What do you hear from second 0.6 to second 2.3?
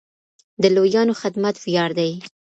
د لويانو خدمت وياړ دی.